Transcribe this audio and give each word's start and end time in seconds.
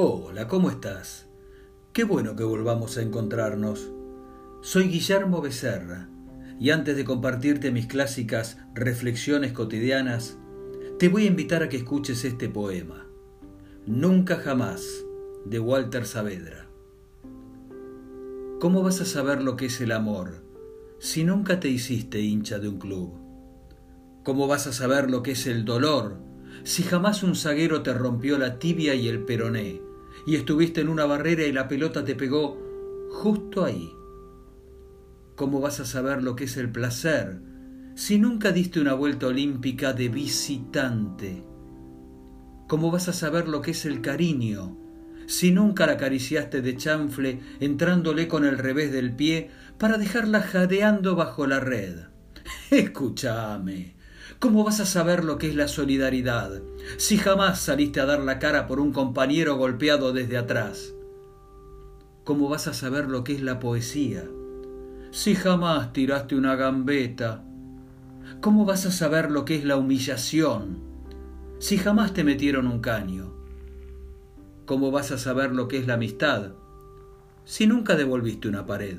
Hola, 0.00 0.46
¿cómo 0.46 0.70
estás? 0.70 1.26
Qué 1.92 2.04
bueno 2.04 2.36
que 2.36 2.44
volvamos 2.44 2.96
a 2.96 3.02
encontrarnos. 3.02 3.90
Soy 4.60 4.84
Guillermo 4.84 5.42
Becerra 5.42 6.08
y 6.60 6.70
antes 6.70 6.96
de 6.96 7.04
compartirte 7.04 7.72
mis 7.72 7.88
clásicas 7.88 8.58
reflexiones 8.74 9.50
cotidianas, 9.52 10.38
te 11.00 11.08
voy 11.08 11.24
a 11.24 11.26
invitar 11.26 11.64
a 11.64 11.68
que 11.68 11.78
escuches 11.78 12.24
este 12.24 12.48
poema. 12.48 13.08
Nunca 13.86 14.36
jamás, 14.36 15.04
de 15.44 15.58
Walter 15.58 16.06
Saavedra. 16.06 16.68
¿Cómo 18.60 18.84
vas 18.84 19.00
a 19.00 19.04
saber 19.04 19.42
lo 19.42 19.56
que 19.56 19.66
es 19.66 19.80
el 19.80 19.90
amor 19.90 20.44
si 21.00 21.24
nunca 21.24 21.58
te 21.58 21.70
hiciste 21.70 22.20
hincha 22.20 22.60
de 22.60 22.68
un 22.68 22.78
club? 22.78 23.14
¿Cómo 24.22 24.46
vas 24.46 24.68
a 24.68 24.72
saber 24.72 25.10
lo 25.10 25.24
que 25.24 25.32
es 25.32 25.48
el 25.48 25.64
dolor 25.64 26.18
si 26.62 26.84
jamás 26.84 27.24
un 27.24 27.34
zaguero 27.34 27.82
te 27.82 27.92
rompió 27.92 28.38
la 28.38 28.60
tibia 28.60 28.94
y 28.94 29.08
el 29.08 29.24
peroné? 29.24 29.87
Y 30.26 30.36
estuviste 30.36 30.80
en 30.80 30.88
una 30.88 31.06
barrera 31.06 31.44
y 31.44 31.52
la 31.52 31.68
pelota 31.68 32.04
te 32.04 32.14
pegó 32.14 32.58
justo 33.10 33.64
ahí. 33.64 33.92
¿Cómo 35.36 35.60
vas 35.60 35.80
a 35.80 35.84
saber 35.84 36.22
lo 36.22 36.34
que 36.36 36.44
es 36.44 36.56
el 36.56 36.70
placer 36.70 37.40
si 37.94 38.18
nunca 38.18 38.52
diste 38.52 38.80
una 38.80 38.94
vuelta 38.94 39.28
olímpica 39.28 39.92
de 39.92 40.08
visitante? 40.08 41.44
¿Cómo 42.66 42.90
vas 42.90 43.08
a 43.08 43.12
saber 43.12 43.48
lo 43.48 43.60
que 43.60 43.70
es 43.70 43.84
el 43.84 44.00
cariño 44.00 44.76
si 45.26 45.50
nunca 45.50 45.86
la 45.86 45.92
acariciaste 45.92 46.62
de 46.62 46.76
chanfle 46.76 47.40
entrándole 47.60 48.28
con 48.28 48.44
el 48.44 48.58
revés 48.58 48.92
del 48.92 49.14
pie 49.14 49.50
para 49.78 49.98
dejarla 49.98 50.40
jadeando 50.40 51.16
bajo 51.16 51.46
la 51.46 51.60
red? 51.60 51.98
Escúchame. 52.70 53.97
¿Cómo 54.38 54.62
vas 54.62 54.78
a 54.78 54.86
saber 54.86 55.24
lo 55.24 55.36
que 55.38 55.48
es 55.48 55.56
la 55.56 55.66
solidaridad 55.66 56.62
si 56.96 57.16
jamás 57.16 57.60
saliste 57.60 58.00
a 58.00 58.06
dar 58.06 58.20
la 58.20 58.38
cara 58.38 58.68
por 58.68 58.78
un 58.78 58.92
compañero 58.92 59.56
golpeado 59.56 60.12
desde 60.12 60.36
atrás? 60.36 60.94
¿Cómo 62.22 62.48
vas 62.48 62.68
a 62.68 62.74
saber 62.74 63.08
lo 63.08 63.24
que 63.24 63.34
es 63.34 63.42
la 63.42 63.58
poesía 63.58 64.24
si 65.10 65.34
jamás 65.34 65.92
tiraste 65.92 66.36
una 66.36 66.54
gambeta? 66.54 67.42
¿Cómo 68.40 68.64
vas 68.64 68.86
a 68.86 68.92
saber 68.92 69.30
lo 69.30 69.44
que 69.44 69.56
es 69.56 69.64
la 69.64 69.76
humillación 69.76 70.78
si 71.58 71.76
jamás 71.78 72.12
te 72.12 72.22
metieron 72.22 72.68
un 72.68 72.80
caño? 72.80 73.32
¿Cómo 74.66 74.92
vas 74.92 75.10
a 75.10 75.18
saber 75.18 75.52
lo 75.52 75.66
que 75.66 75.78
es 75.78 75.86
la 75.86 75.94
amistad 75.94 76.52
si 77.44 77.66
nunca 77.66 77.96
devolviste 77.96 78.46
una 78.46 78.66
pared? 78.66 78.98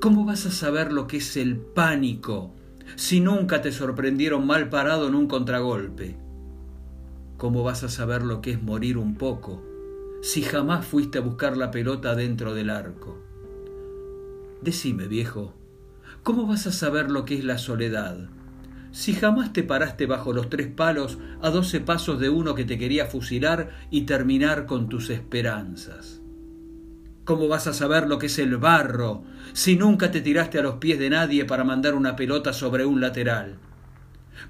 ¿Cómo 0.00 0.24
vas 0.24 0.46
a 0.46 0.50
saber 0.50 0.92
lo 0.92 1.06
que 1.08 1.18
es 1.18 1.36
el 1.36 1.56
pánico 1.58 2.54
si 2.96 3.20
nunca 3.20 3.62
te 3.62 3.72
sorprendieron 3.72 4.46
mal 4.46 4.68
parado 4.68 5.08
en 5.08 5.14
un 5.14 5.26
contragolpe? 5.26 6.16
¿Cómo 7.36 7.62
vas 7.62 7.82
a 7.84 7.88
saber 7.88 8.22
lo 8.22 8.40
que 8.42 8.52
es 8.52 8.62
morir 8.62 8.98
un 8.98 9.14
poco 9.14 9.62
si 10.22 10.42
jamás 10.42 10.84
fuiste 10.84 11.18
a 11.18 11.22
buscar 11.22 11.56
la 11.56 11.70
pelota 11.70 12.14
dentro 12.14 12.54
del 12.54 12.70
arco? 12.70 13.18
Decime, 14.60 15.08
viejo, 15.08 15.54
¿cómo 16.22 16.46
vas 16.46 16.66
a 16.66 16.72
saber 16.72 17.10
lo 17.10 17.24
que 17.24 17.38
es 17.38 17.44
la 17.44 17.58
soledad 17.58 18.28
si 18.92 19.14
jamás 19.14 19.52
te 19.52 19.62
paraste 19.62 20.06
bajo 20.06 20.32
los 20.32 20.50
tres 20.50 20.66
palos 20.66 21.18
a 21.40 21.50
doce 21.50 21.80
pasos 21.80 22.18
de 22.18 22.28
uno 22.28 22.54
que 22.54 22.64
te 22.64 22.76
quería 22.76 23.06
fusilar 23.06 23.70
y 23.90 24.02
terminar 24.02 24.66
con 24.66 24.88
tus 24.88 25.10
esperanzas? 25.10 26.20
¿Cómo 27.30 27.46
vas 27.46 27.68
a 27.68 27.72
saber 27.72 28.08
lo 28.08 28.18
que 28.18 28.26
es 28.26 28.40
el 28.40 28.56
barro 28.56 29.22
si 29.52 29.76
nunca 29.76 30.10
te 30.10 30.20
tiraste 30.20 30.58
a 30.58 30.62
los 30.62 30.78
pies 30.78 30.98
de 30.98 31.10
nadie 31.10 31.44
para 31.44 31.62
mandar 31.62 31.94
una 31.94 32.16
pelota 32.16 32.52
sobre 32.52 32.84
un 32.84 33.00
lateral? 33.00 33.56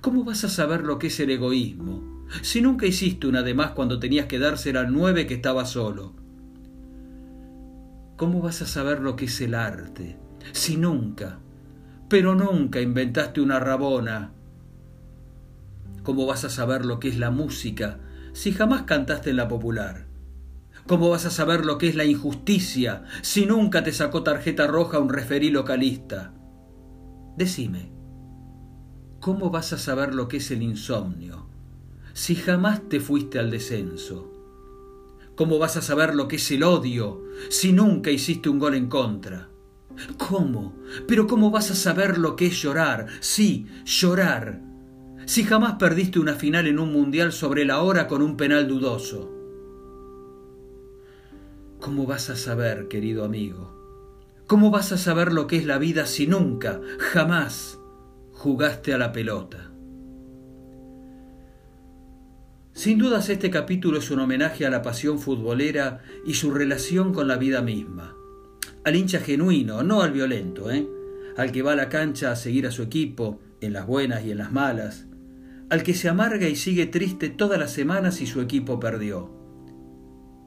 ¿Cómo 0.00 0.24
vas 0.24 0.44
a 0.44 0.48
saber 0.48 0.84
lo 0.84 0.98
que 0.98 1.08
es 1.08 1.20
el 1.20 1.28
egoísmo 1.28 2.24
si 2.40 2.62
nunca 2.62 2.86
hiciste 2.86 3.26
una 3.26 3.42
de 3.42 3.52
más 3.52 3.72
cuando 3.72 4.00
tenías 4.00 4.24
que 4.28 4.38
dársela 4.38 4.80
al 4.80 4.94
nueve 4.94 5.26
que 5.26 5.34
estaba 5.34 5.66
solo? 5.66 6.14
¿Cómo 8.16 8.40
vas 8.40 8.62
a 8.62 8.66
saber 8.66 9.00
lo 9.00 9.14
que 9.14 9.26
es 9.26 9.38
el 9.42 9.54
arte 9.54 10.16
si 10.52 10.78
nunca, 10.78 11.38
pero 12.08 12.34
nunca 12.34 12.80
inventaste 12.80 13.42
una 13.42 13.60
rabona? 13.60 14.32
¿Cómo 16.02 16.24
vas 16.24 16.46
a 16.46 16.48
saber 16.48 16.86
lo 16.86 16.98
que 16.98 17.08
es 17.08 17.18
la 17.18 17.30
música 17.30 17.98
si 18.32 18.52
jamás 18.52 18.84
cantaste 18.84 19.28
en 19.28 19.36
la 19.36 19.48
popular? 19.48 20.09
¿Cómo 20.90 21.08
vas 21.08 21.24
a 21.24 21.30
saber 21.30 21.64
lo 21.64 21.78
que 21.78 21.86
es 21.86 21.94
la 21.94 22.04
injusticia 22.04 23.04
si 23.22 23.46
nunca 23.46 23.84
te 23.84 23.92
sacó 23.92 24.24
tarjeta 24.24 24.66
roja 24.66 24.98
un 24.98 25.08
referí 25.08 25.48
localista? 25.48 26.34
Decime, 27.36 27.92
¿cómo 29.20 29.50
vas 29.50 29.72
a 29.72 29.78
saber 29.78 30.16
lo 30.16 30.26
que 30.26 30.38
es 30.38 30.50
el 30.50 30.62
insomnio 30.62 31.46
si 32.12 32.34
jamás 32.34 32.88
te 32.88 32.98
fuiste 32.98 33.38
al 33.38 33.52
descenso? 33.52 34.32
¿Cómo 35.36 35.60
vas 35.60 35.76
a 35.76 35.82
saber 35.82 36.12
lo 36.16 36.26
que 36.26 36.34
es 36.34 36.50
el 36.50 36.64
odio 36.64 37.22
si 37.50 37.72
nunca 37.72 38.10
hiciste 38.10 38.48
un 38.48 38.58
gol 38.58 38.74
en 38.74 38.88
contra? 38.88 39.48
¿Cómo? 40.18 40.74
Pero 41.06 41.28
¿cómo 41.28 41.52
vas 41.52 41.70
a 41.70 41.76
saber 41.76 42.18
lo 42.18 42.34
que 42.34 42.46
es 42.46 42.60
llorar? 42.60 43.06
Sí, 43.20 43.68
llorar. 43.84 44.60
Si 45.24 45.44
jamás 45.44 45.74
perdiste 45.74 46.18
una 46.18 46.34
final 46.34 46.66
en 46.66 46.80
un 46.80 46.92
mundial 46.92 47.30
sobre 47.30 47.64
la 47.64 47.80
hora 47.80 48.08
con 48.08 48.22
un 48.22 48.36
penal 48.36 48.66
dudoso. 48.66 49.39
¿Cómo 51.80 52.06
vas 52.06 52.28
a 52.28 52.36
saber, 52.36 52.88
querido 52.88 53.24
amigo? 53.24 53.74
¿Cómo 54.46 54.70
vas 54.70 54.92
a 54.92 54.98
saber 54.98 55.32
lo 55.32 55.46
que 55.46 55.56
es 55.56 55.64
la 55.64 55.78
vida 55.78 56.04
si 56.04 56.26
nunca, 56.26 56.78
jamás 56.98 57.78
jugaste 58.32 58.92
a 58.92 58.98
la 58.98 59.12
pelota? 59.12 59.70
Sin 62.74 62.98
dudas 62.98 63.30
este 63.30 63.50
capítulo 63.50 63.98
es 63.98 64.10
un 64.10 64.20
homenaje 64.20 64.66
a 64.66 64.70
la 64.70 64.82
pasión 64.82 65.18
futbolera 65.18 66.02
y 66.26 66.34
su 66.34 66.50
relación 66.50 67.14
con 67.14 67.26
la 67.26 67.38
vida 67.38 67.62
misma. 67.62 68.14
Al 68.84 68.96
hincha 68.96 69.20
genuino, 69.20 69.82
no 69.82 70.02
al 70.02 70.12
violento, 70.12 70.70
¿eh? 70.70 70.86
al 71.38 71.50
que 71.50 71.62
va 71.62 71.72
a 71.72 71.76
la 71.76 71.88
cancha 71.88 72.30
a 72.30 72.36
seguir 72.36 72.66
a 72.66 72.72
su 72.72 72.82
equipo, 72.82 73.40
en 73.62 73.72
las 73.72 73.86
buenas 73.86 74.22
y 74.26 74.32
en 74.32 74.38
las 74.38 74.52
malas, 74.52 75.06
al 75.70 75.82
que 75.82 75.94
se 75.94 76.10
amarga 76.10 76.46
y 76.46 76.56
sigue 76.56 76.84
triste 76.84 77.30
todas 77.30 77.58
las 77.58 77.72
semanas 77.72 78.16
si 78.16 78.26
su 78.26 78.42
equipo 78.42 78.78
perdió 78.78 79.39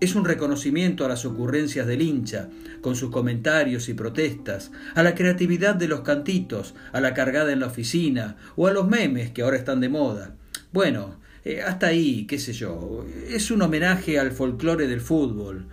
es 0.00 0.14
un 0.14 0.24
reconocimiento 0.24 1.04
a 1.04 1.08
las 1.08 1.24
ocurrencias 1.24 1.86
del 1.86 2.02
hincha, 2.02 2.48
con 2.80 2.94
sus 2.94 3.10
comentarios 3.10 3.88
y 3.88 3.94
protestas, 3.94 4.70
a 4.94 5.02
la 5.02 5.14
creatividad 5.14 5.74
de 5.74 5.88
los 5.88 6.00
cantitos, 6.02 6.74
a 6.92 7.00
la 7.00 7.14
cargada 7.14 7.52
en 7.52 7.60
la 7.60 7.66
oficina 7.66 8.36
o 8.56 8.66
a 8.66 8.72
los 8.72 8.88
memes 8.88 9.30
que 9.30 9.42
ahora 9.42 9.56
están 9.56 9.80
de 9.80 9.88
moda. 9.88 10.36
Bueno, 10.72 11.18
eh, 11.44 11.62
hasta 11.62 11.88
ahí, 11.88 12.26
qué 12.26 12.38
sé 12.38 12.52
yo, 12.52 13.04
es 13.28 13.50
un 13.50 13.62
homenaje 13.62 14.18
al 14.18 14.32
folclore 14.32 14.86
del 14.86 15.00
fútbol, 15.00 15.66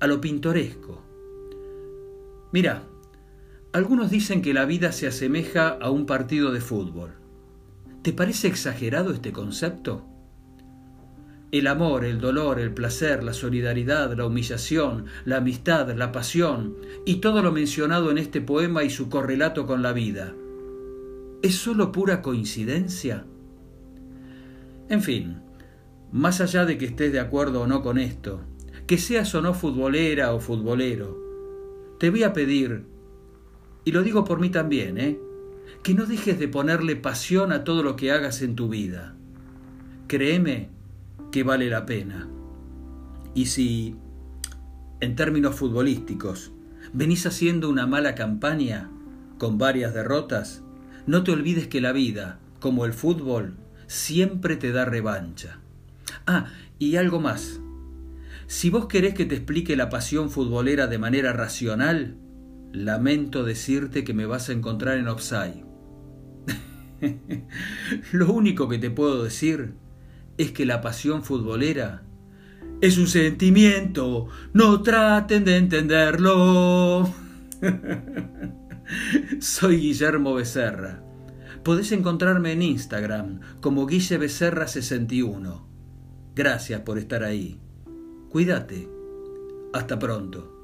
a 0.00 0.06
lo 0.06 0.20
pintoresco. 0.20 1.04
Mira, 2.52 2.84
algunos 3.72 4.10
dicen 4.10 4.42
que 4.42 4.54
la 4.54 4.64
vida 4.64 4.90
se 4.90 5.06
asemeja 5.06 5.68
a 5.68 5.90
un 5.90 6.06
partido 6.06 6.50
de 6.50 6.60
fútbol. 6.60 7.12
¿Te 8.02 8.12
parece 8.12 8.48
exagerado 8.48 9.12
este 9.12 9.30
concepto? 9.30 10.06
El 11.52 11.66
amor, 11.66 12.04
el 12.04 12.20
dolor, 12.20 12.60
el 12.60 12.72
placer, 12.72 13.24
la 13.24 13.32
solidaridad, 13.32 14.16
la 14.16 14.24
humillación, 14.24 15.06
la 15.24 15.38
amistad, 15.38 15.92
la 15.96 16.12
pasión 16.12 16.76
y 17.04 17.16
todo 17.16 17.42
lo 17.42 17.50
mencionado 17.50 18.12
en 18.12 18.18
este 18.18 18.40
poema 18.40 18.84
y 18.84 18.90
su 18.90 19.08
correlato 19.08 19.66
con 19.66 19.82
la 19.82 19.92
vida. 19.92 20.32
¿Es 21.42 21.56
sólo 21.56 21.90
pura 21.90 22.22
coincidencia? 22.22 23.24
En 24.88 25.02
fin, 25.02 25.40
más 26.12 26.40
allá 26.40 26.64
de 26.66 26.78
que 26.78 26.84
estés 26.84 27.12
de 27.12 27.18
acuerdo 27.18 27.62
o 27.62 27.66
no 27.66 27.82
con 27.82 27.98
esto, 27.98 28.42
que 28.86 28.98
seas 28.98 29.34
o 29.34 29.42
no 29.42 29.52
futbolera 29.52 30.32
o 30.32 30.38
futbolero, 30.38 31.18
te 31.98 32.10
voy 32.10 32.22
a 32.22 32.32
pedir, 32.32 32.84
y 33.84 33.90
lo 33.90 34.02
digo 34.02 34.24
por 34.24 34.38
mí 34.38 34.50
también, 34.50 34.98
¿eh? 34.98 35.18
que 35.82 35.94
no 35.94 36.06
dejes 36.06 36.38
de 36.38 36.46
ponerle 36.46 36.94
pasión 36.94 37.50
a 37.52 37.64
todo 37.64 37.82
lo 37.82 37.96
que 37.96 38.12
hagas 38.12 38.40
en 38.42 38.54
tu 38.54 38.68
vida. 38.68 39.16
Créeme 40.06 40.79
que 41.30 41.42
vale 41.42 41.68
la 41.68 41.86
pena. 41.86 42.28
Y 43.34 43.46
si, 43.46 43.96
en 45.00 45.16
términos 45.16 45.54
futbolísticos, 45.54 46.52
venís 46.92 47.26
haciendo 47.26 47.68
una 47.68 47.86
mala 47.86 48.14
campaña 48.14 48.90
con 49.38 49.58
varias 49.58 49.94
derrotas, 49.94 50.62
no 51.06 51.24
te 51.24 51.32
olvides 51.32 51.68
que 51.68 51.80
la 51.80 51.92
vida, 51.92 52.38
como 52.58 52.84
el 52.84 52.92
fútbol, 52.92 53.56
siempre 53.86 54.56
te 54.56 54.72
da 54.72 54.84
revancha. 54.84 55.58
Ah, 56.26 56.46
y 56.78 56.96
algo 56.96 57.20
más. 57.20 57.60
Si 58.46 58.68
vos 58.68 58.86
querés 58.86 59.14
que 59.14 59.26
te 59.26 59.36
explique 59.36 59.76
la 59.76 59.88
pasión 59.88 60.30
futbolera 60.30 60.86
de 60.88 60.98
manera 60.98 61.32
racional, 61.32 62.16
lamento 62.72 63.44
decirte 63.44 64.04
que 64.04 64.14
me 64.14 64.26
vas 64.26 64.48
a 64.48 64.52
encontrar 64.52 64.98
en 64.98 65.08
offside. 65.08 65.64
Lo 68.12 68.32
único 68.32 68.68
que 68.68 68.78
te 68.78 68.90
puedo 68.90 69.22
decir 69.22 69.74
es 70.40 70.52
que 70.52 70.64
la 70.64 70.80
pasión 70.80 71.22
futbolera 71.22 72.02
es 72.80 72.96
un 72.96 73.08
sentimiento, 73.08 74.28
no 74.54 74.82
traten 74.82 75.44
de 75.44 75.58
entenderlo. 75.58 77.12
Soy 79.40 79.76
Guillermo 79.76 80.32
Becerra. 80.32 81.02
Podés 81.62 81.92
encontrarme 81.92 82.52
en 82.52 82.62
Instagram 82.62 83.40
como 83.60 83.84
Guille 83.86 84.16
Becerra 84.16 84.66
61. 84.66 85.68
Gracias 86.34 86.80
por 86.80 86.96
estar 86.96 87.22
ahí. 87.22 87.60
Cuídate. 88.30 88.88
Hasta 89.74 89.98
pronto. 89.98 90.59